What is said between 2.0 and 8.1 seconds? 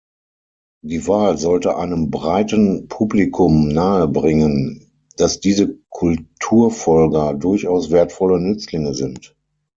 breiten Publikum nahebringen, dass diese Kulturfolger durchaus